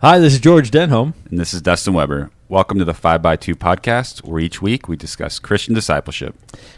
[0.00, 1.14] Hi, this is George Denholm.
[1.28, 2.30] And this is Dustin Weber.
[2.48, 6.36] Welcome to the 5x2 podcast, where each week we discuss Christian discipleship.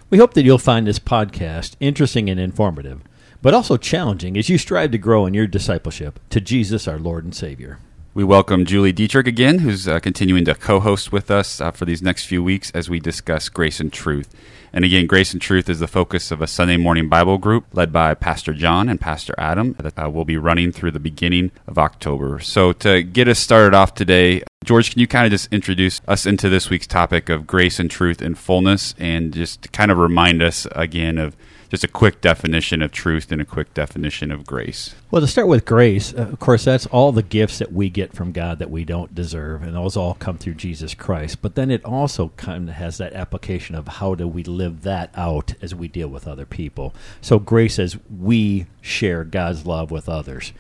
[0.09, 3.03] We hope that you'll find this podcast interesting and informative,
[3.43, 7.25] but also challenging as you strive to grow in your discipleship to Jesus, our Lord
[7.25, 7.79] and Savior.
[8.13, 11.85] We welcome Julie Dietrich again, who's uh, continuing to co host with us uh, for
[11.85, 14.35] these next few weeks as we discuss grace and truth.
[14.73, 17.93] And again, Grace and Truth is the focus of a Sunday morning Bible group led
[17.93, 21.79] by Pastor John and Pastor Adam that uh, will be running through the beginning of
[21.79, 22.41] October.
[22.41, 26.27] So, to get us started off today, George, can you kind of just introduce us
[26.27, 30.43] into this week's topic of grace and truth in fullness and just kind of remind
[30.43, 31.37] us again of
[31.71, 34.97] just a quick definition of truth and a quick definition of grace.
[35.11, 38.13] Well, to start with grace, uh, of course, that's all the gifts that we get
[38.13, 41.41] from God that we don't deserve, and those all come through Jesus Christ.
[41.41, 45.11] But then it also kind of has that application of how do we live that
[45.15, 46.93] out as we deal with other people.
[47.21, 50.53] So grace as we share God's love with others.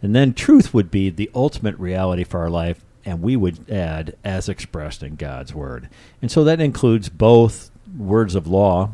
[0.00, 4.16] And then truth would be the ultimate reality for our life and we would add
[4.24, 5.90] as expressed in God's word.
[6.22, 8.92] And so that includes both words of law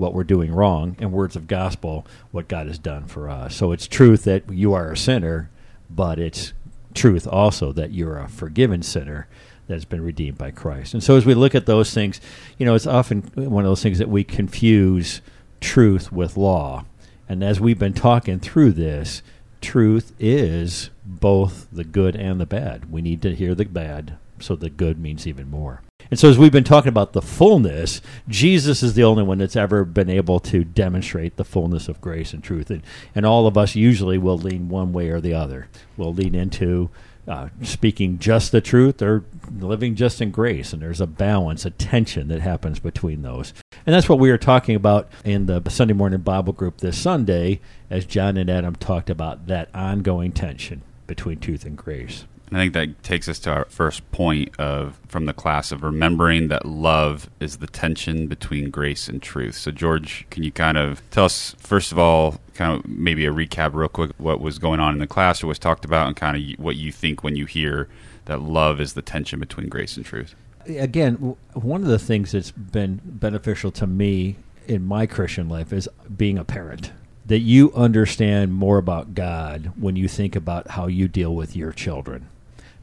[0.00, 3.54] what we're doing wrong, and words of gospel, what God has done for us.
[3.54, 5.50] So it's truth that you are a sinner,
[5.90, 6.54] but it's
[6.94, 9.28] truth also that you're a forgiven sinner
[9.66, 10.94] that has been redeemed by Christ.
[10.94, 12.20] And so as we look at those things,
[12.58, 15.20] you know, it's often one of those things that we confuse
[15.60, 16.86] truth with law.
[17.28, 19.22] And as we've been talking through this,
[19.60, 22.90] truth is both the good and the bad.
[22.90, 25.82] We need to hear the bad, so the good means even more.
[26.10, 29.54] And so, as we've been talking about the fullness, Jesus is the only one that's
[29.54, 32.70] ever been able to demonstrate the fullness of grace and truth.
[32.70, 32.82] And,
[33.14, 35.68] and all of us usually will lean one way or the other.
[35.96, 36.90] We'll lean into
[37.28, 39.24] uh, speaking just the truth or
[39.56, 40.72] living just in grace.
[40.72, 43.52] And there's a balance, a tension that happens between those.
[43.86, 47.60] And that's what we were talking about in the Sunday morning Bible group this Sunday
[47.88, 52.24] as John and Adam talked about that ongoing tension between truth and grace.
[52.52, 56.48] I think that takes us to our first point of from the class of remembering
[56.48, 59.54] that love is the tension between grace and truth.
[59.54, 63.32] So George, can you kind of tell us first of all kind of maybe a
[63.32, 66.16] recap real quick what was going on in the class or was talked about and
[66.16, 67.88] kind of what you think when you hear
[68.24, 70.34] that love is the tension between grace and truth?
[70.66, 74.36] Again, one of the things that's been beneficial to me
[74.66, 76.92] in my Christian life is being a parent
[77.26, 81.70] that you understand more about God when you think about how you deal with your
[81.70, 82.28] children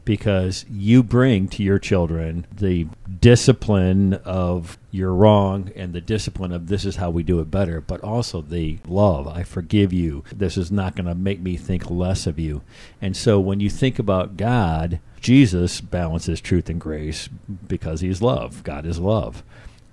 [0.08, 2.86] because you bring to your children the
[3.20, 7.82] discipline of you're wrong and the discipline of this is how we do it better,
[7.82, 10.24] but also the love, I forgive you.
[10.34, 12.62] This is not going to make me think less of you.
[13.02, 17.28] And so when you think about God, Jesus balances truth and grace
[17.66, 18.64] because he's love.
[18.64, 19.42] God is love.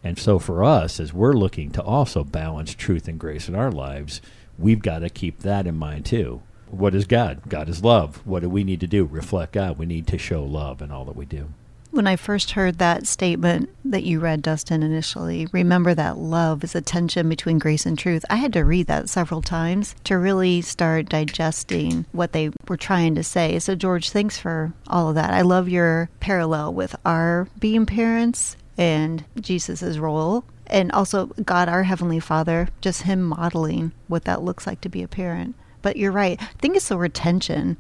[0.01, 3.69] And so for us, as we're looking to also balance truth and grace in our
[3.69, 4.21] lives,
[4.57, 6.41] we've got to keep that in mind too.
[6.69, 7.41] What is God?
[7.47, 8.25] God is love.
[8.25, 9.05] What do we need to do?
[9.05, 9.77] Reflect God.
[9.77, 11.49] We need to show love in all that we do.
[11.91, 16.75] When I first heard that statement that you read, Dustin, initially, remember that love is
[16.75, 18.25] a tension between grace and truth.
[18.29, 23.15] I had to read that several times to really start digesting what they were trying
[23.15, 23.59] to say.
[23.59, 25.33] So, George, thanks for all of that.
[25.33, 31.83] I love your parallel with our being parents and Jesus' role and also God, our
[31.83, 35.55] Heavenly Father, just Him modeling what that looks like to be a parent.
[35.85, 36.41] But you're right.
[36.41, 37.77] I think it's the retention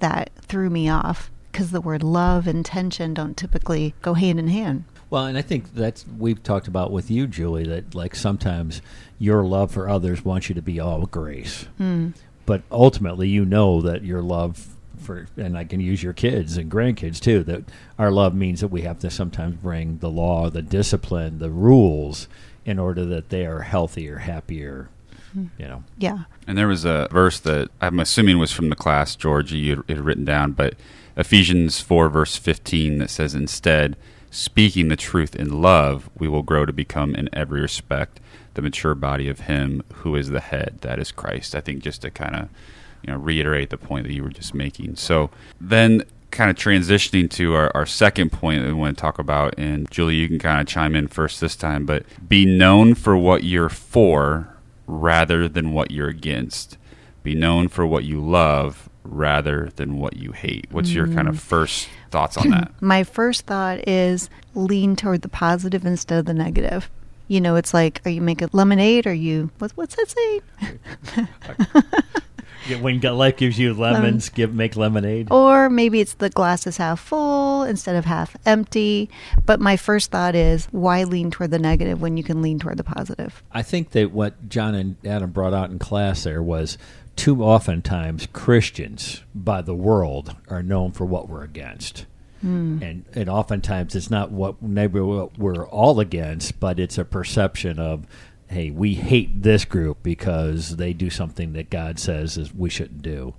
[0.00, 4.48] that threw me off because the word love and tension don't typically go hand in
[4.48, 4.84] hand.
[5.08, 8.82] Well, and I think that's we've talked about with you, Julie, that like sometimes
[9.18, 12.12] your love for others wants you to be all grace, mm.
[12.44, 16.70] but ultimately you know that your love for, and I can use your kids and
[16.70, 17.64] grandkids too, that
[17.98, 22.28] our love means that we have to sometimes bring the law, the discipline, the rules
[22.66, 24.90] in order that they are healthier, happier,
[25.36, 25.60] Mm-hmm.
[25.60, 25.84] you know.
[25.98, 26.24] Yeah.
[26.46, 30.00] And there was a verse that I'm assuming was from the class, George, you had
[30.00, 30.74] written down, but
[31.16, 33.96] Ephesians 4, verse 15, that says, Instead,
[34.30, 38.20] speaking the truth in love, we will grow to become, in every respect,
[38.54, 41.54] the mature body of Him who is the head, that is Christ.
[41.54, 42.48] I think just to kind of
[43.02, 44.96] you know reiterate the point that you were just making.
[44.96, 49.18] So then kind of transitioning to our, our second point that we want to talk
[49.18, 52.94] about, and Julie, you can kind of chime in first this time, but be known
[52.94, 54.55] for what you're for
[54.86, 56.78] rather than what you're against.
[57.22, 60.66] Be known for what you love rather than what you hate.
[60.70, 61.40] What's your kind of mm.
[61.40, 62.72] first thoughts on that?
[62.80, 66.90] My first thought is lean toward the positive instead of the negative.
[67.28, 69.06] You know, it's like, are you making lemonade?
[69.06, 70.42] Or you what's what's that saying?
[72.80, 75.28] when life gives you lemons, give make lemonade.
[75.30, 79.08] Or maybe it's the glass is half full instead of half empty.
[79.44, 82.76] But my first thought is, why lean toward the negative when you can lean toward
[82.76, 83.42] the positive?
[83.52, 86.78] I think that what John and Adam brought out in class there was
[87.16, 92.06] too oftentimes Christians by the world are known for what we're against.
[92.42, 92.82] Hmm.
[92.82, 97.78] And, and oftentimes it's not what maybe what we're all against, but it's a perception
[97.78, 98.06] of,
[98.48, 103.02] hey, we hate this group because they do something that God says is we shouldn't
[103.02, 103.34] do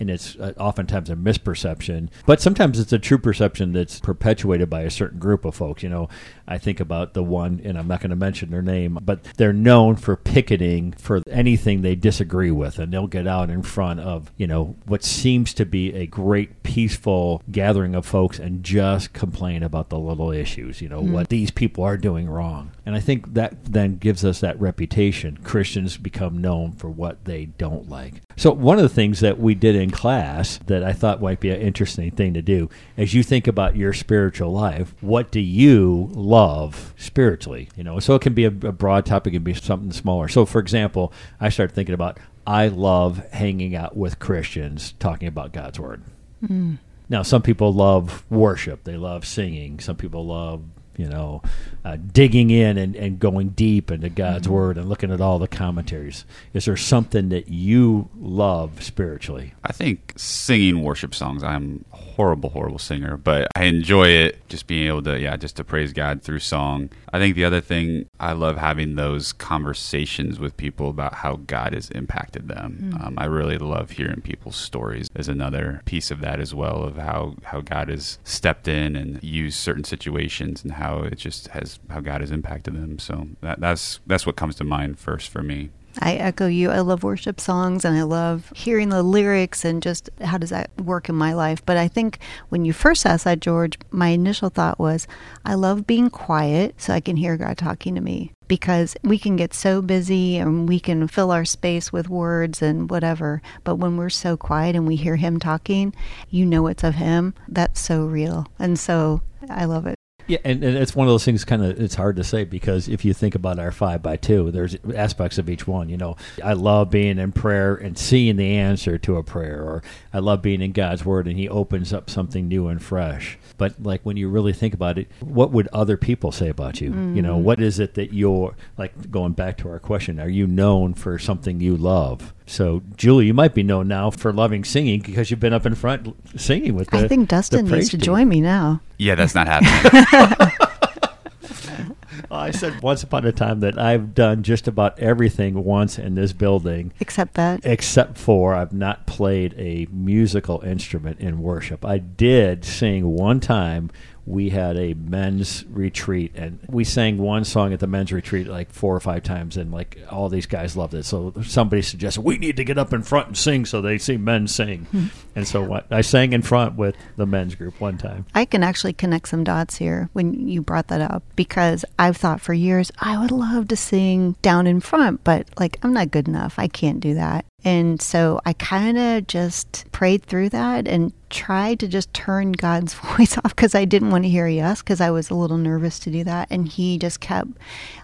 [0.00, 4.80] and it's uh, oftentimes a misperception, but sometimes it's a true perception that's perpetuated by
[4.80, 5.82] a certain group of folks.
[5.82, 6.08] You know,
[6.48, 9.52] I think about the one, and I'm not going to mention their name, but they're
[9.52, 14.32] known for picketing for anything they disagree with, and they'll get out in front of,
[14.36, 19.62] you know, what seems to be a great peaceful gathering of folks and just complain
[19.62, 22.72] about the little issues, you know, what these people are doing wrong.
[22.86, 25.38] And I think that then gives us that reputation.
[25.44, 28.22] Christians become known for what they don't like.
[28.36, 31.50] So, one of the things that we did in class that I thought might be
[31.50, 36.10] an interesting thing to do as you think about your spiritual life, what do you
[36.12, 37.68] love spiritually?
[37.76, 40.28] You know, so it can be a, a broad topic, it can be something smaller.
[40.28, 45.52] So, for example, I started thinking about I love hanging out with Christians talking about
[45.52, 46.02] God's Word.
[46.46, 46.74] Hmm.
[47.08, 50.62] Now, some people love worship, they love singing, some people love
[51.00, 51.40] you know,
[51.84, 55.48] uh, digging in and, and going deep into God's Word and looking at all the
[55.48, 56.24] commentaries.
[56.52, 59.54] Is there something that you love spiritually?
[59.64, 61.42] I think singing worship songs.
[61.42, 64.46] I'm a horrible, horrible singer, but I enjoy it.
[64.48, 66.90] Just being able to, yeah, just to praise God through song.
[67.12, 71.72] I think the other thing I love having those conversations with people about how God
[71.72, 72.98] has impacted them.
[73.00, 75.08] Um, I really love hearing people's stories.
[75.14, 79.22] Is another piece of that as well of how how God has stepped in and
[79.22, 82.98] used certain situations and how it just has how God has impacted them.
[82.98, 85.70] So that, that's that's what comes to mind first for me.
[85.98, 86.70] I echo you.
[86.70, 90.70] I love worship songs and I love hearing the lyrics and just how does that
[90.80, 91.64] work in my life.
[91.66, 95.08] But I think when you first asked that, George, my initial thought was
[95.44, 99.36] I love being quiet so I can hear God talking to me because we can
[99.36, 103.42] get so busy and we can fill our space with words and whatever.
[103.64, 105.94] But when we're so quiet and we hear Him talking,
[106.28, 107.34] you know it's of Him.
[107.48, 108.46] That's so real.
[108.58, 109.99] And so I love it.
[110.30, 111.44] Yeah, and, and it's one of those things.
[111.44, 114.52] Kind of, it's hard to say because if you think about our five by two,
[114.52, 115.88] there's aspects of each one.
[115.88, 119.82] You know, I love being in prayer and seeing the answer to a prayer, or
[120.14, 123.38] I love being in God's Word and He opens up something new and fresh.
[123.58, 126.90] But like when you really think about it, what would other people say about you?
[126.90, 127.42] You know, mm.
[127.42, 129.10] what is it that you're like?
[129.10, 132.32] Going back to our question, are you known for something you love?
[132.50, 135.76] So, Julie, you might be known now for loving singing because you've been up in
[135.76, 136.98] front singing with the.
[136.98, 138.04] I think Dustin needs to team.
[138.04, 138.80] join me now.
[138.98, 140.50] Yeah, that's not happening.
[142.32, 146.32] I said once upon a time that I've done just about everything once in this
[146.32, 147.60] building, Except that.
[147.64, 151.84] except for I've not played a musical instrument in worship.
[151.84, 153.90] I did sing one time.
[154.30, 158.72] We had a men's retreat, and we sang one song at the men's retreat like
[158.72, 161.04] four or five times, and like all these guys loved it.
[161.04, 164.16] So somebody suggested we need to get up in front and sing, so they see
[164.16, 164.86] men sing.
[164.90, 165.06] Hmm.
[165.34, 168.26] and so what I sang in front with the men's group one time.
[168.34, 172.40] I can actually connect some dots here when you brought that up because I've thought
[172.40, 176.28] for years I would love to sing down in front, but like I'm not good
[176.28, 176.58] enough.
[176.58, 177.44] I can't do that.
[177.64, 182.94] And so I kind of just prayed through that and tried to just turn God's
[183.16, 185.98] voice off because I didn't want to hear yes because I was a little nervous
[186.00, 186.48] to do that.
[186.50, 187.48] And He just kept,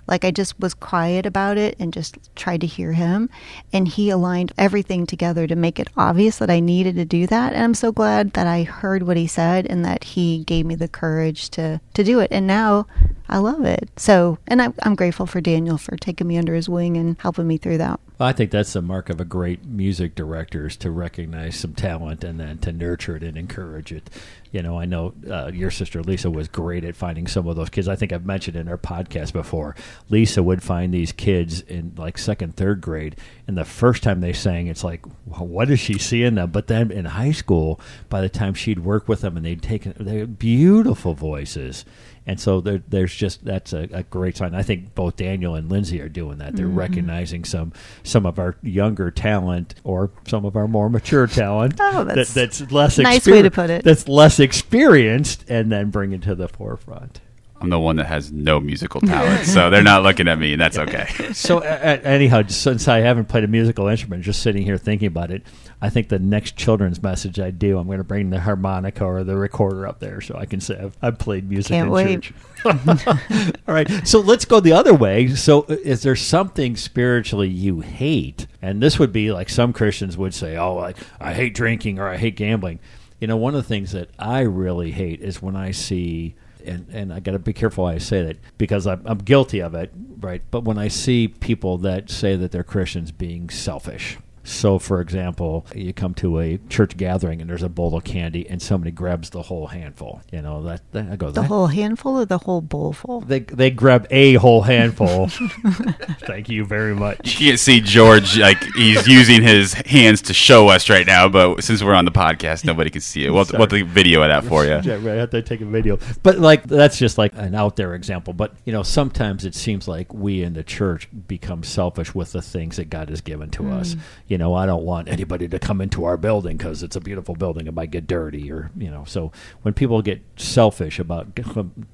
[0.07, 3.29] like, I just was quiet about it and just tried to hear Him.
[3.73, 7.53] And He aligned everything together to make it obvious that I needed to do that.
[7.53, 10.75] And I'm so glad that I heard what He said and that He gave me
[10.75, 12.29] the courage to, to do it.
[12.31, 12.87] And now
[13.29, 13.91] I love it.
[13.97, 17.47] So, and I'm, I'm grateful for Daniel for taking me under his wing and helping
[17.47, 17.99] me through that.
[18.19, 21.75] Well, I think that's the mark of a great music director is to recognize some
[21.75, 24.11] talent and then to nurture it and encourage it.
[24.53, 27.71] You know, I know uh, your sister Lisa was great at finding some of those
[27.71, 27.89] kids.
[27.89, 29.75] I think I've mentioned in our podcast before.
[30.09, 34.33] Lisa would find these kids in like second, third grade, and the first time they
[34.33, 36.51] sang, it's like, what she seeing them?
[36.51, 39.95] But then in high school, by the time she'd work with them and they'd taken,
[39.99, 41.85] they had beautiful voices.
[42.27, 44.55] And so there, there's just that's a, a great sign.
[44.55, 46.57] I think both Daniel and Lindsay are doing that.
[46.57, 46.79] They're mm-hmm.
[46.79, 52.05] recognizing some some of our younger talent or some of our more mature talent Oh,
[52.05, 53.85] that's that, that's less nice way to put it.
[53.85, 57.21] That's less experienced, and then bring it to the forefront.
[57.61, 60.61] I'm the one that has no musical talent, so they're not looking at me, and
[60.61, 61.07] that's okay.
[61.33, 65.31] So, uh, anyhow, since I haven't played a musical instrument, just sitting here thinking about
[65.31, 65.43] it,
[65.81, 69.23] I think the next children's message I do, I'm going to bring the harmonica or
[69.25, 72.23] the recorder up there so I can say I've, I've played music Can't in wait.
[72.23, 72.35] church.
[72.65, 75.29] All right, so let's go the other way.
[75.35, 78.47] So, uh, is there something spiritually you hate?
[78.63, 82.09] And this would be like some Christians would say, "Oh, I, I hate drinking or
[82.09, 82.81] I hate gambling."
[83.21, 86.35] You know, one of the things that I really hate is when I see
[86.67, 89.75] and, and I got to be careful I say that because I'm, I'm guilty of
[89.75, 90.43] it, right?
[90.51, 95.67] But when I see people that say that they're Christians being selfish, So, for example,
[95.75, 99.31] you come to a church gathering and there's a bowl of candy, and somebody grabs
[99.31, 100.23] the whole handful.
[100.33, 103.23] You know that, that I go The "That- whole handful or the whole bowlful?
[103.23, 105.29] They they grab a whole handful.
[106.21, 107.19] Thank you very much.
[107.25, 111.63] You can't see George like he's using his hands to show us right now, but
[111.65, 113.31] since we're on the podcast, nobody can see it.
[113.31, 114.81] We'll, we'll have to video of that for you.
[114.83, 115.09] Yeah, right.
[115.09, 115.99] I have to take a video.
[116.23, 118.33] But like that's just like an out there example.
[118.33, 122.43] But you know, sometimes it seems like we in the church become selfish with the
[122.43, 123.73] things that God has given to mm.
[123.73, 123.97] us.
[124.29, 127.35] You know, I don't want anybody to come into our building because it's a beautiful
[127.35, 127.67] building.
[127.67, 129.05] It might get dirty, or you know.
[129.07, 131.39] So when people get selfish about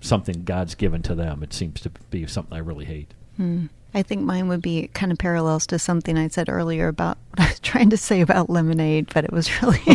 [0.00, 3.14] something God's given to them, it seems to be something I really hate.
[3.37, 3.66] Hmm.
[3.94, 7.40] I think mine would be kind of parallels to something I said earlier about what
[7.40, 9.78] I was trying to say about lemonade, but it was really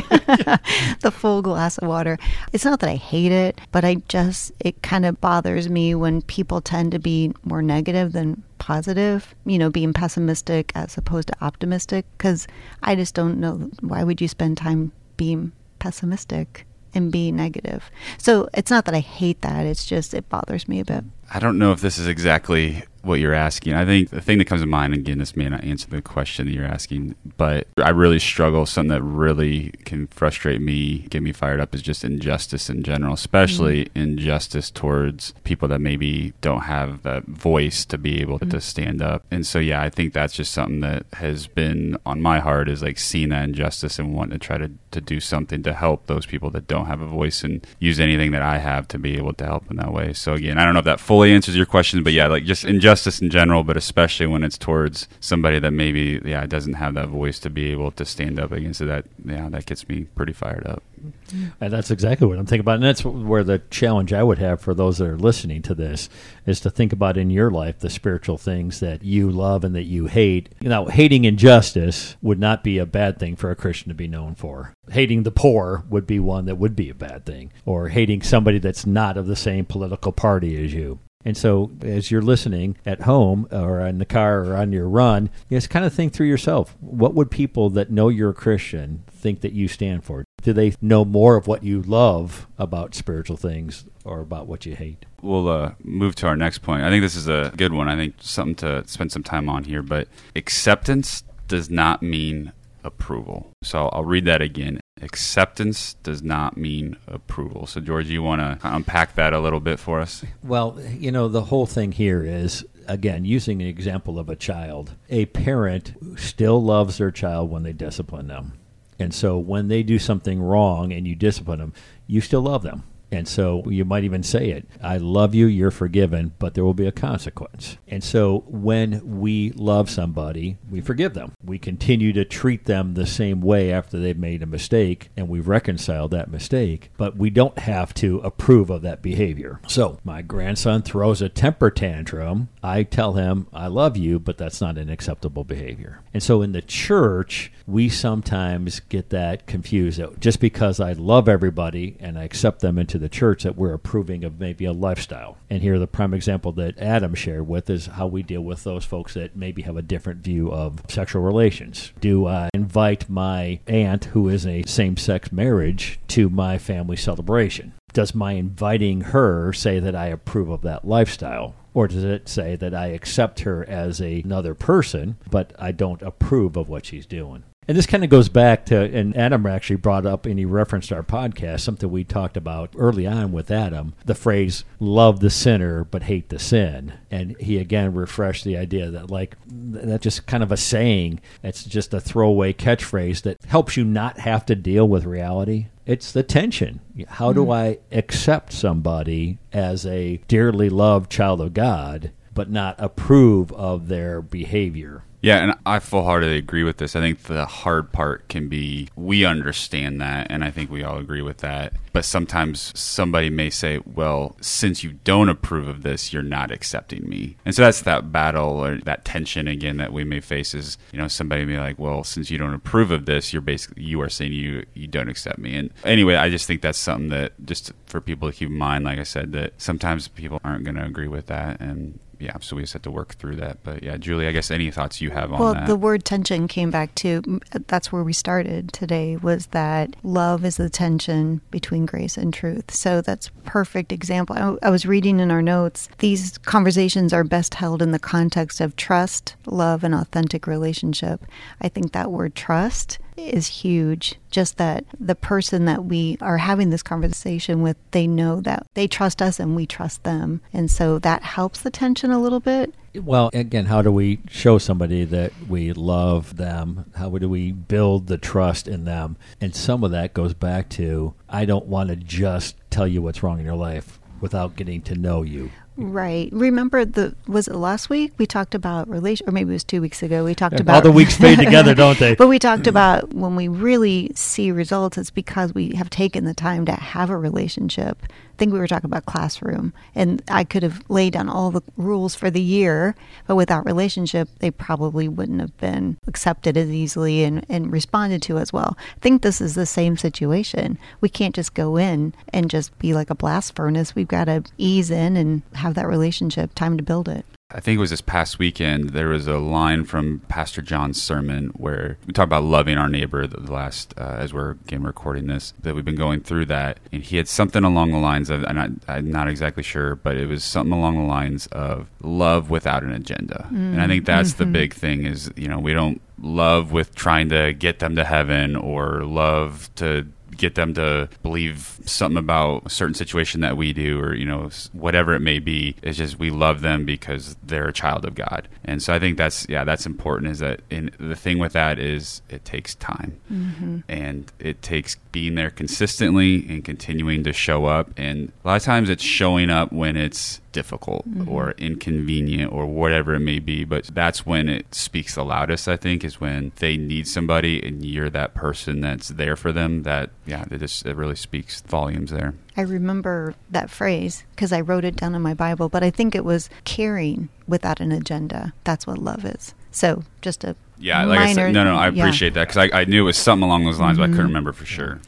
[1.01, 2.17] the full glass of water.
[2.53, 6.21] It's not that I hate it, but I just, it kind of bothers me when
[6.23, 11.43] people tend to be more negative than positive, you know, being pessimistic as opposed to
[11.43, 12.47] optimistic, because
[12.83, 17.91] I just don't know why would you spend time being pessimistic and be negative.
[18.17, 21.03] So it's not that I hate that, it's just, it bothers me a bit.
[21.33, 23.73] I don't know if this is exactly what you're asking.
[23.73, 26.47] I think the thing that comes to mind, again, this may not answer the question
[26.47, 28.65] that you're asking, but I really struggle.
[28.65, 33.13] Something that really can frustrate me, get me fired up, is just injustice in general,
[33.13, 33.99] especially mm-hmm.
[33.99, 38.49] injustice towards people that maybe don't have that voice to be able mm-hmm.
[38.49, 39.23] to stand up.
[39.31, 42.83] And so, yeah, I think that's just something that has been on my heart is
[42.83, 46.25] like seeing that injustice and wanting to try to, to do something to help those
[46.25, 49.33] people that don't have a voice and use anything that I have to be able
[49.33, 50.13] to help in that way.
[50.13, 52.65] So, again, I don't know if that fully answers your question, but yeah, like just
[52.65, 57.09] injustice in general, but especially when it's towards somebody that maybe, yeah, doesn't have that
[57.09, 58.85] voice to be able to stand up against it.
[58.85, 60.83] That, yeah, that gets me pretty fired up.
[60.99, 61.47] Mm-hmm.
[61.61, 62.75] And that's exactly what I'm thinking about.
[62.75, 66.09] And that's where the challenge I would have for those that are listening to this
[66.45, 69.83] is to think about in your life the spiritual things that you love and that
[69.83, 70.49] you hate.
[70.61, 74.35] Now, hating injustice would not be a bad thing for a Christian to be known
[74.35, 74.73] for.
[74.89, 78.57] Hating the poor would be one that would be a bad thing, or hating somebody
[78.57, 80.99] that's not of the same political party as you.
[81.27, 85.29] And so, as you're listening at home or in the car or on your run,
[85.51, 89.41] just kind of think through yourself what would people that know you're a Christian think
[89.41, 90.23] that you stand for?
[90.41, 94.77] Do they know more of what you love about spiritual things or about what you
[94.77, 95.05] hate?
[95.21, 96.83] We'll uh, move to our next point.
[96.83, 97.89] I think this is a good one.
[97.89, 99.81] I think something to spend some time on here.
[99.81, 102.53] But acceptance does not mean
[102.85, 103.51] approval.
[103.63, 104.79] So I'll read that again.
[105.01, 107.67] Acceptance does not mean approval.
[107.67, 110.23] So, George, you want to unpack that a little bit for us?
[110.43, 114.95] Well, you know, the whole thing here is again, using an example of a child,
[115.09, 118.53] a parent still loves their child when they discipline them.
[118.99, 121.73] And so when they do something wrong and you discipline them,
[122.07, 122.83] you still love them.
[123.11, 126.73] And so you might even say it I love you, you're forgiven, but there will
[126.73, 127.77] be a consequence.
[127.87, 131.33] And so when we love somebody, we forgive them.
[131.43, 135.47] We continue to treat them the same way after they've made a mistake and we've
[135.47, 139.59] reconciled that mistake, but we don't have to approve of that behavior.
[139.67, 142.49] So my grandson throws a temper tantrum.
[142.61, 146.01] I tell him, I love you, but that's not an acceptable behavior.
[146.13, 151.95] And so in the church, we sometimes get that confused just because I love everybody
[151.99, 155.37] and I accept them into the church that we're approving of maybe a lifestyle.
[155.49, 158.85] And here the prime example that Adam shared with is how we deal with those
[158.85, 161.91] folks that maybe have a different view of sexual relations.
[161.99, 167.73] Do I invite my aunt who is a same-sex marriage to my family celebration?
[167.93, 171.55] Does my inviting her say that I approve of that lifestyle?
[171.73, 176.01] Or does it say that I accept her as a, another person, but I don't
[176.01, 177.43] approve of what she's doing?
[177.67, 180.93] And this kind of goes back to, and Adam actually brought up and he referenced
[180.93, 185.83] our podcast, something we talked about early on with Adam, the phrase, love the sinner
[185.83, 186.93] but hate the sin.
[187.11, 191.19] And he again refreshed the idea that, like, that's just kind of a saying.
[191.43, 195.67] It's just a throwaway catchphrase that helps you not have to deal with reality.
[195.85, 196.79] It's the tension.
[197.07, 197.51] How do mm-hmm.
[197.51, 204.21] I accept somebody as a dearly loved child of God, but not approve of their
[204.21, 205.03] behavior?
[205.27, 206.95] Yeah, and I full heartedly agree with this.
[206.95, 210.99] I think the hard part can be we understand that, and I think we all
[210.99, 211.73] agree with that.
[211.91, 217.09] But sometimes somebody may say, well, since you don't approve of this, you're not accepting
[217.09, 217.35] me.
[217.43, 220.97] And so that's that battle or that tension again that we may face is, you
[220.97, 223.99] know, somebody may be like, well, since you don't approve of this, you're basically, you
[223.99, 225.57] are saying you, you don't accept me.
[225.57, 228.85] And anyway, I just think that's something that just for people to keep in mind,
[228.85, 231.59] like I said, that sometimes people aren't going to agree with that.
[231.59, 233.63] And yeah, so we just had to work through that.
[233.63, 235.67] But yeah, Julie, I guess any thoughts you have on well, that?
[235.67, 240.57] the word tension came back to that's where we started today was that love is
[240.57, 242.73] the tension between grace and truth.
[242.73, 244.35] So that's perfect example.
[244.35, 248.61] I, I was reading in our notes these conversations are best held in the context
[248.61, 251.25] of trust, love, and authentic relationship.
[251.61, 254.15] I think that word trust is huge.
[254.29, 258.87] Just that the person that we are having this conversation with, they know that they
[258.87, 260.41] trust us and we trust them.
[260.53, 262.73] And so that helps the tension a little bit.
[262.95, 266.91] Well, again, how do we show somebody that we love them?
[266.95, 269.17] How do we build the trust in them?
[269.39, 273.21] And some of that goes back to I don't want to just tell you what's
[273.21, 275.51] wrong in your life without getting to know you.
[275.77, 276.29] Right.
[276.31, 279.79] Remember the was it last week we talked about relation or maybe it was 2
[279.79, 282.15] weeks ago we talked about all the weeks fade together, don't they?
[282.15, 286.33] But we talked about when we really see results it's because we have taken the
[286.33, 288.01] time to have a relationship.
[288.37, 292.15] Think we were talking about classroom and I could have laid down all the rules
[292.15, 297.45] for the year, but without relationship they probably wouldn't have been accepted as easily and,
[297.49, 298.77] and responded to as well.
[298.77, 300.77] I think this is the same situation.
[301.01, 303.95] We can't just go in and just be like a blast furnace.
[303.95, 307.25] We've got to ease in and have that relationship, time to build it.
[307.49, 308.89] I think it was this past weekend.
[308.89, 313.25] There was a line from Pastor John's sermon where we talk about loving our neighbor.
[313.25, 317.01] The last, uh, as we're again recording this, that we've been going through that, and
[317.01, 320.27] he had something along the lines of, and I, I'm not exactly sure, but it
[320.27, 323.47] was something along the lines of love without an agenda.
[323.49, 323.73] Mm.
[323.73, 324.43] And I think that's mm-hmm.
[324.43, 328.03] the big thing is you know we don't love with trying to get them to
[328.03, 330.05] heaven or love to
[330.37, 334.49] get them to believe something about a certain situation that we do or you know
[334.73, 335.75] whatever it may be.
[335.81, 338.47] It's just we love them because they're a child of god.
[338.63, 341.79] And so i think that's yeah that's important is that in the thing with that
[341.79, 343.19] is it takes time.
[343.31, 343.79] Mm-hmm.
[343.89, 347.91] and it takes being there consistently and continuing to show up.
[347.97, 351.29] And a lot of times it's showing up when it's difficult mm-hmm.
[351.29, 353.63] or inconvenient or whatever it may be.
[353.63, 357.85] But that's when it speaks the loudest, I think, is when they need somebody and
[357.85, 359.83] you're that person that's there for them.
[359.83, 362.33] That, yeah, it just it really speaks volumes there.
[362.55, 366.15] I remember that phrase because I wrote it down in my Bible, but I think
[366.15, 368.53] it was caring without an agenda.
[368.63, 369.53] That's what love is.
[369.69, 372.45] So just a yeah, like minor, I said, no, no, I appreciate yeah.
[372.45, 374.03] that because I, I, knew it was something along those lines, mm-hmm.
[374.03, 374.27] but I couldn't mm-hmm.
[374.27, 375.01] remember for sure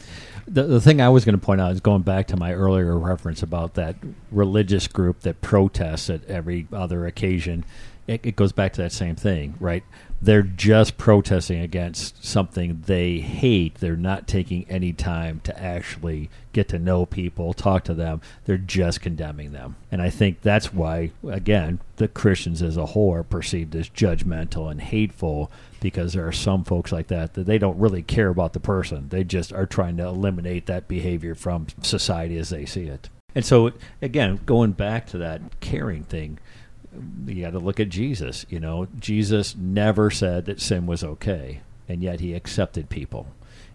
[0.49, 2.97] the, the thing I was going to point out is going back to my earlier
[2.97, 3.95] reference about that
[4.31, 7.65] religious group that protests at every other occasion.
[8.07, 9.83] It, it goes back to that same thing, right?
[10.21, 13.75] They're just protesting against something they hate.
[13.75, 18.21] They're not taking any time to actually get to know people, talk to them.
[18.45, 19.77] They're just condemning them.
[19.91, 24.69] And I think that's why, again, the Christians as a whole are perceived as judgmental
[24.69, 28.51] and hateful because there are some folks like that that they don't really care about
[28.53, 29.07] the person.
[29.09, 33.09] They just are trying to eliminate that behavior from society as they see it.
[33.35, 36.39] And so, again, going back to that caring thing,
[37.25, 38.45] you got to look at Jesus.
[38.49, 43.27] You know, Jesus never said that sin was okay, and yet he accepted people.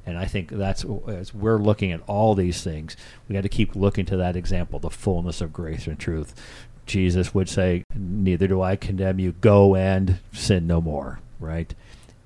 [0.07, 2.96] And I think that's as we're looking at all these things,
[3.27, 6.35] we got to keep looking to that example, the fullness of grace and truth.
[6.87, 11.74] Jesus would say, Neither do I condemn you, go and sin no more, right?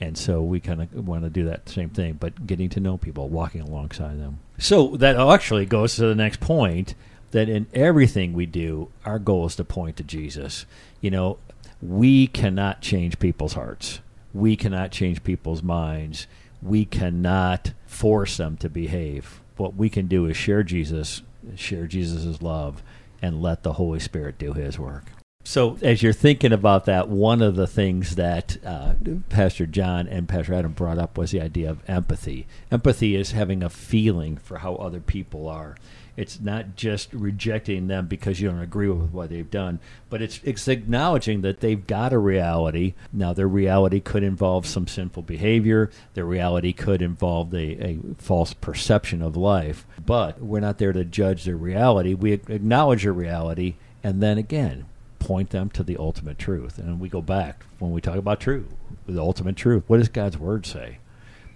[0.00, 2.96] And so we kind of want to do that same thing, but getting to know
[2.96, 4.40] people, walking alongside them.
[4.58, 6.94] So that actually goes to the next point
[7.30, 10.66] that in everything we do, our goal is to point to Jesus.
[11.00, 11.38] You know,
[11.80, 14.00] we cannot change people's hearts.
[14.34, 16.26] We cannot change people's minds.
[16.62, 19.40] We cannot force them to behave.
[19.56, 21.22] What we can do is share Jesus,
[21.56, 22.82] share Jesus' love,
[23.20, 25.04] and let the Holy Spirit do his work.
[25.44, 28.92] So, as you're thinking about that, one of the things that uh,
[29.30, 32.46] Pastor John and Pastor Adam brought up was the idea of empathy.
[32.70, 35.74] Empathy is having a feeling for how other people are.
[36.18, 39.78] It's not just rejecting them because you don't agree with what they've done,
[40.10, 42.94] but it's, it's acknowledging that they've got a reality.
[43.12, 48.52] Now, their reality could involve some sinful behavior, their reality could involve a, a false
[48.52, 52.14] perception of life, but we're not there to judge their reality.
[52.14, 54.86] We acknowledge their reality, and then again,
[55.20, 56.78] point them to the ultimate truth.
[56.78, 58.74] And we go back when we talk about truth,
[59.06, 59.84] the ultimate truth.
[59.86, 60.98] What does God's word say?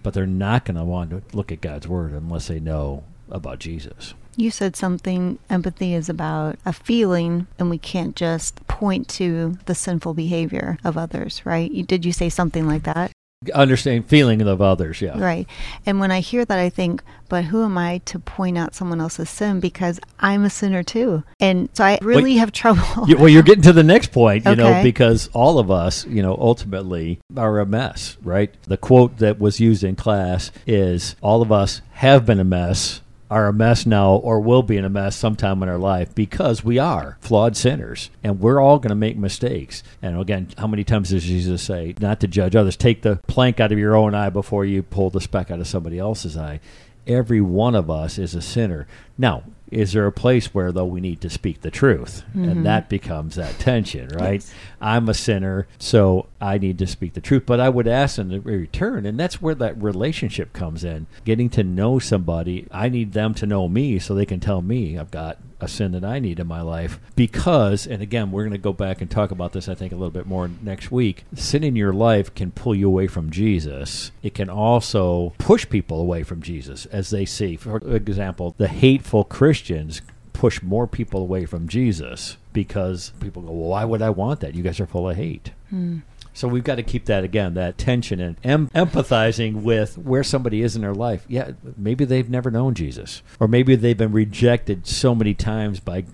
[0.03, 3.59] But they're not going to want to look at God's word unless they know about
[3.59, 4.13] Jesus.
[4.35, 9.75] You said something, empathy is about a feeling, and we can't just point to the
[9.75, 11.69] sinful behavior of others, right?
[11.69, 13.11] You, did you say something like that?
[13.51, 15.47] understand feeling of others yeah right
[15.85, 19.01] and when i hear that i think but who am i to point out someone
[19.01, 23.17] else's sin because i'm a sinner too and so i really well, have trouble you,
[23.17, 24.61] well you're getting to the next point you okay.
[24.61, 29.39] know because all of us you know ultimately are a mess right the quote that
[29.39, 33.01] was used in class is all of us have been a mess
[33.33, 36.63] are a mess now or will be in a mess sometime in our life because
[36.63, 39.81] we are flawed sinners and we're all going to make mistakes.
[40.03, 42.77] And again, how many times does Jesus say, not to judge others?
[42.77, 45.67] Take the plank out of your own eye before you pull the speck out of
[45.67, 46.59] somebody else's eye.
[47.07, 48.85] Every one of us is a sinner.
[49.17, 49.43] Now,
[49.73, 52.49] is there a place where though we need to speak the truth Mm-hmm.
[52.49, 54.53] and that becomes that tension right Yes.
[54.81, 58.41] i'm a sinner so i need to speak the truth but i would ask in
[58.43, 63.33] return and that's where that relationship comes in getting to know somebody i need them
[63.35, 66.39] to know me so they can tell me i've got a sin that i need
[66.39, 69.67] in my life because and again we're going to go back and talk about this
[69.67, 72.87] i think a little bit more next week sin in your life can pull you
[72.87, 77.77] away from jesus it can also push people away from jesus as they see for
[77.95, 80.01] example the hateful christians
[80.43, 84.55] push more people away from Jesus because people go, well, why would I want that?
[84.55, 85.51] You guys are full of hate.
[85.69, 85.99] Hmm.
[86.33, 90.61] So we've got to keep that again, that tension and em- empathizing with where somebody
[90.61, 91.25] is in their life.
[91.27, 96.05] Yeah, maybe they've never known Jesus, or maybe they've been rejected so many times by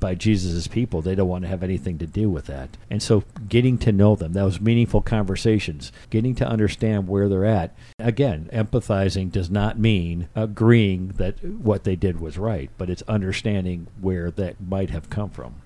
[0.00, 2.76] by Jesus' people, they don't want to have anything to do with that.
[2.90, 7.74] And so getting to know them, those meaningful conversations, getting to understand where they're at.
[7.98, 13.86] Again, empathizing does not mean agreeing that what they did was right, but it's understanding
[14.00, 15.56] where that might have come from.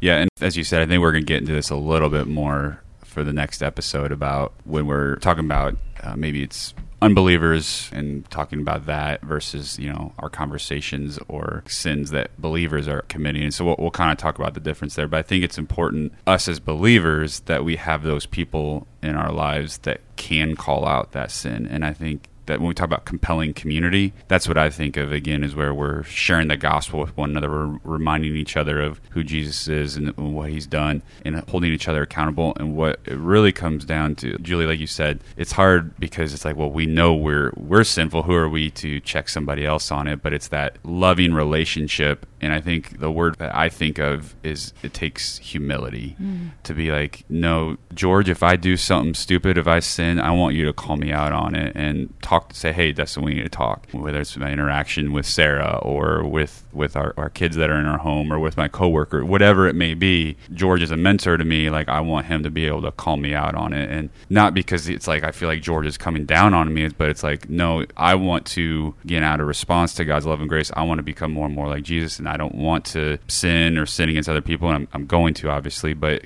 [0.00, 2.10] Yeah, and as you said, I think we're going to get into this a little
[2.10, 2.82] bit more
[3.14, 8.60] for the next episode about when we're talking about uh, maybe it's unbelievers and talking
[8.60, 13.42] about that versus you know our conversations or sins that believers are committing.
[13.42, 15.06] And so we'll, we'll kind of talk about the difference there.
[15.06, 19.30] But I think it's important us as believers that we have those people in our
[19.30, 21.66] lives that can call out that sin.
[21.66, 25.12] And I think that when we talk about compelling community, that's what I think of
[25.12, 29.00] again is where we're sharing the gospel with one another, we're reminding each other of
[29.10, 32.54] who Jesus is and what he's done and holding each other accountable.
[32.56, 36.44] And what it really comes down to, Julie, like you said, it's hard because it's
[36.44, 38.24] like, well, we know we're we're sinful.
[38.24, 40.22] Who are we to check somebody else on it?
[40.22, 42.26] But it's that loving relationship.
[42.40, 46.50] And I think the word that I think of is it takes humility mm.
[46.64, 50.54] to be like, no, George, if I do something stupid, if I sin, I want
[50.54, 53.42] you to call me out on it and talk, say, hey, that's Dustin, we need
[53.42, 53.86] to talk.
[53.92, 57.86] Whether it's my interaction with Sarah or with, with our, our kids that are in
[57.86, 61.44] our home or with my coworker, whatever it may be, George is a mentor to
[61.44, 61.70] me.
[61.70, 63.90] Like, I want him to be able to call me out on it.
[63.90, 67.08] And not because it's like I feel like George is coming down on me, but
[67.08, 70.70] it's like, no, I want to, get out of response to God's love and grace,
[70.74, 72.18] I want to become more and more like Jesus.
[72.18, 74.68] And I don't want to sin or sin against other people.
[74.68, 76.22] And I'm, I'm going to, obviously, but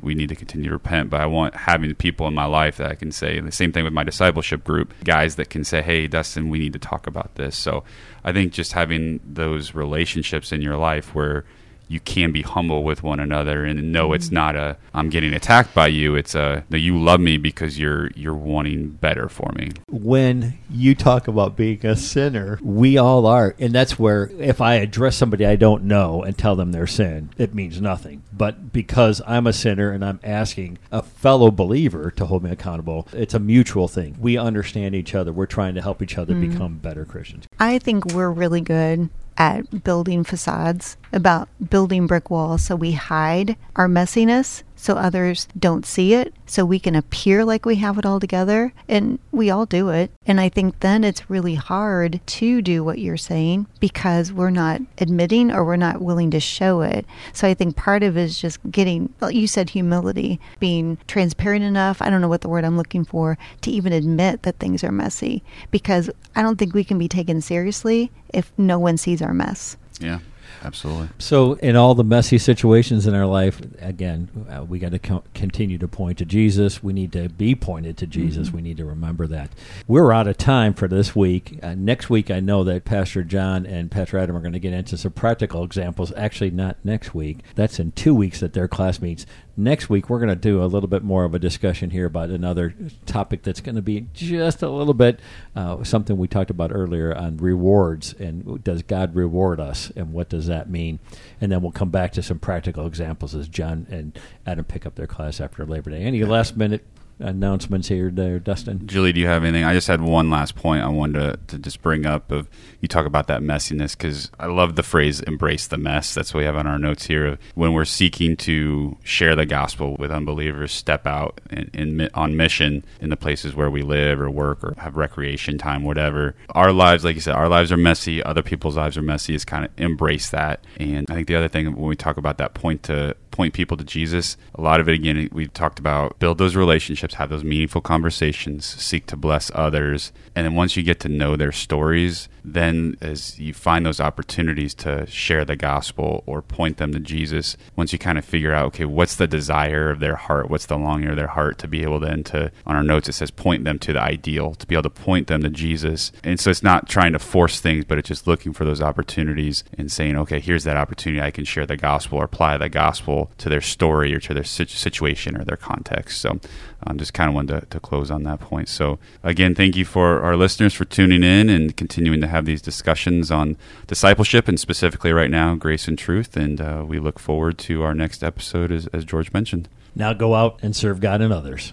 [0.00, 1.10] we need to continue to repent.
[1.10, 3.84] But I want having people in my life that I can say the same thing
[3.84, 7.34] with my discipleship group, guys that can say, hey, Dustin, we need to talk about
[7.36, 7.56] this.
[7.56, 7.84] So
[8.24, 11.44] I think just having those relationships in your life where
[11.88, 14.34] you can be humble with one another and know it's mm-hmm.
[14.34, 16.14] not a I'm getting attacked by you.
[16.14, 19.72] It's a that you love me because you're you're wanting better for me.
[19.88, 23.54] when you talk about being a sinner, we all are.
[23.58, 27.30] And that's where if I address somebody I don't know and tell them their sin,
[27.38, 28.22] it means nothing.
[28.32, 33.06] But because I'm a sinner and I'm asking a fellow believer to hold me accountable,
[33.12, 34.16] it's a mutual thing.
[34.18, 35.32] We understand each other.
[35.32, 36.52] We're trying to help each other mm-hmm.
[36.52, 37.46] become better Christians.
[37.58, 39.08] I think we're really good
[39.38, 45.86] at building facades, about building brick walls so we hide our messiness so others don't
[45.86, 48.72] see it, so we can appear like we have it all together.
[48.88, 50.10] And we all do it.
[50.26, 54.80] And I think then it's really hard to do what you're saying because we're not
[54.98, 57.06] admitting or we're not willing to show it.
[57.32, 61.64] So I think part of it is just getting, well, you said humility, being transparent
[61.64, 62.00] enough.
[62.02, 64.92] I don't know what the word I'm looking for to even admit that things are
[64.92, 69.34] messy because I don't think we can be taken seriously if no one sees our
[69.34, 69.76] mess.
[70.00, 70.18] Yeah,
[70.64, 71.08] absolutely.
[71.18, 75.24] So, in all the messy situations in our life, again, uh, we got to co-
[75.34, 76.82] continue to point to Jesus.
[76.82, 78.50] We need to be pointed to Jesus.
[78.52, 79.50] We need to remember that.
[79.86, 81.58] We're out of time for this week.
[81.62, 84.72] Uh, next week, I know that Pastor John and Pastor Adam are going to get
[84.72, 86.12] into some practical examples.
[86.16, 87.38] Actually, not next week.
[87.54, 89.26] That's in two weeks that their class meets.
[89.58, 92.28] Next week, we're going to do a little bit more of a discussion here about
[92.28, 92.74] another
[93.06, 95.18] topic that's going to be just a little bit
[95.54, 100.28] uh, something we talked about earlier on rewards and does God reward us and what
[100.28, 100.98] does that mean?
[101.40, 104.94] And then we'll come back to some practical examples as John and Adam pick up
[104.96, 106.02] their class after Labor Day.
[106.02, 106.84] Any last minute
[107.18, 108.86] announcements here, there, Dustin?
[108.86, 109.64] Julie, do you have anything?
[109.64, 112.30] I just had one last point I wanted to, to just bring up.
[112.30, 112.48] Of
[112.80, 116.40] you talk about that messiness because I love the phrase "embrace the mess." That's what
[116.40, 117.38] we have on our notes here.
[117.54, 122.84] When we're seeking to share the gospel with unbelievers, step out in, in, on mission
[123.00, 126.34] in the places where we live or work or have recreation time, whatever.
[126.50, 128.22] Our lives, like you said, our lives are messy.
[128.22, 129.34] Other people's lives are messy.
[129.34, 130.64] Is kind of embrace that.
[130.78, 133.76] And I think the other thing when we talk about that point to point people
[133.76, 134.38] to Jesus.
[134.54, 138.64] A lot of it, again, we talked about build those relationships, have those meaningful conversations,
[138.64, 140.10] seek to bless others.
[140.34, 144.72] And then once you get to know their stories, then as you find those opportunities
[144.72, 148.66] to share the gospel or point them to Jesus, once you kind of figure out,
[148.66, 150.48] okay, what's the desire of their heart?
[150.48, 153.14] What's the longing of their heart to be able then to, on our notes, it
[153.14, 156.12] says point them to the ideal, to be able to point them to Jesus.
[156.22, 159.64] And so it's not trying to force things, but it's just looking for those opportunities
[159.76, 161.20] and saying, okay, here's that opportunity.
[161.20, 164.44] I can share the gospel or apply the gospel to their story or to their
[164.44, 166.20] situation or their context.
[166.20, 166.40] So
[166.84, 168.68] I um, just kind of wanted to, to close on that point.
[168.68, 172.62] So again, thank you for our listeners for tuning in and continuing to have these
[172.62, 176.36] discussions on discipleship and specifically right now, grace and truth.
[176.36, 179.68] And uh, we look forward to our next episode, as, as George mentioned.
[179.94, 181.72] Now go out and serve God and others.